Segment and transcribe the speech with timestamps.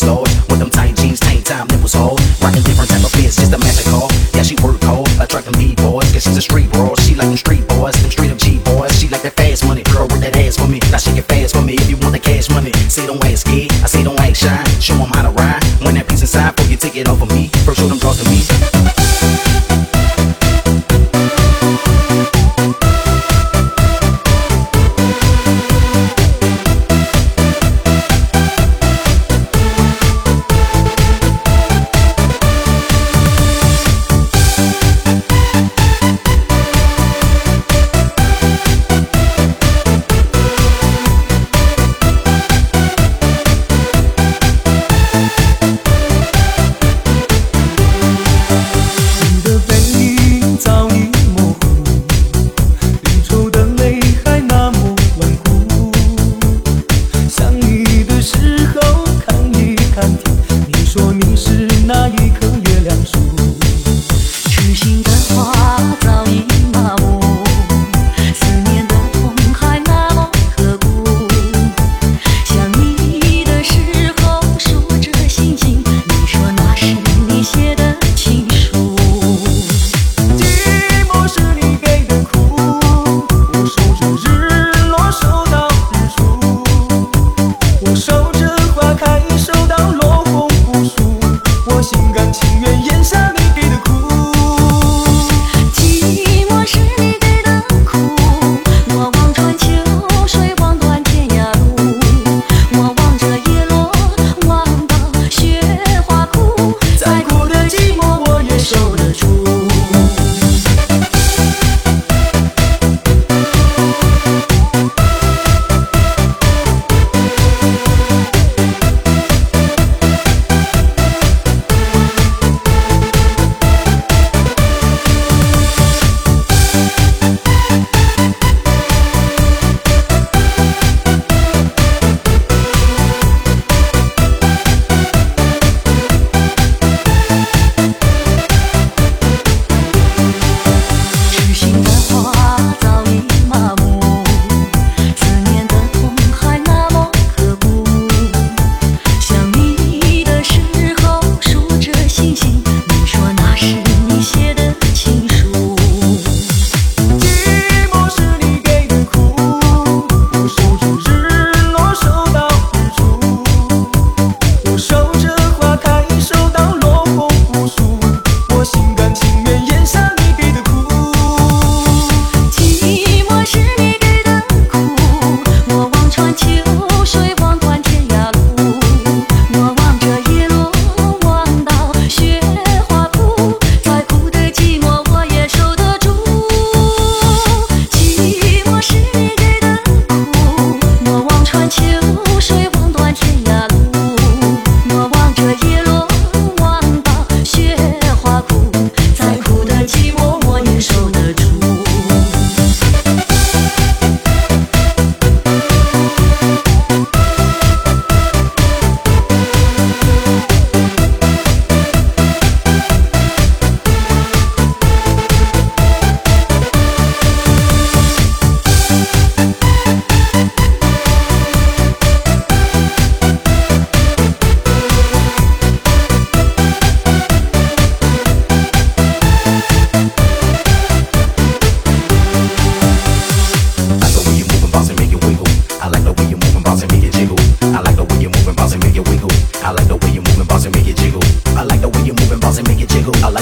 [0.00, 0.28] fitness lord.
[0.48, 3.58] With them tight jeans, tight time, nipples hold Rocking different type of fits, just a
[3.58, 4.08] magic call.
[4.34, 6.10] Yeah, she work hard, attract me boys.
[6.12, 8.92] Cause she's a street bro, she like them street boys, them street of G boys.
[8.98, 10.80] She like that fast money, girl, with that ass for me.
[10.90, 12.72] Now she get fast for me if you want the cash money.
[12.88, 14.64] Say don't ask scared, I say don't act shy.
[14.80, 15.62] Show them how to ride.
[15.82, 17.48] When that piece inside, for you take it of me.
[17.64, 19.79] First show them talk to me.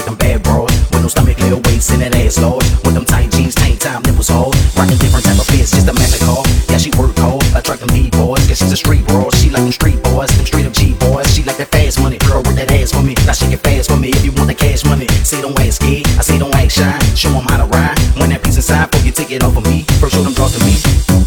[0.09, 2.65] Them bad bros with no stomach, little waist, and that ass large.
[2.83, 4.55] With them tight jeans, tank top, nipples hard.
[4.75, 6.41] Rocking different type of fits, just a massacre.
[6.69, 9.29] Yeah, she work hard, attract them B-boys, cause she's a street bro.
[9.37, 11.29] She like them street boys, them straight up G boys.
[11.33, 13.13] She like that fast money, girl with that ass for me.
[13.25, 15.07] Now shake it fast for me if you want the cash money.
[15.23, 16.97] Say don't act scared, I say don't act shy.
[17.15, 17.97] Show 'em how to ride.
[18.17, 19.85] When that piece inside, before you take it off of me.
[20.01, 21.18] First show them draws to me.